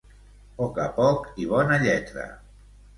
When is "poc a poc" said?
0.61-1.29